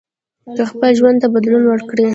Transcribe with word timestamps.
که 0.55 0.63
خپل 0.71 0.91
ژوند 0.99 1.17
ته 1.21 1.27
بدلون 1.35 1.63
ورکړئ 1.67 2.07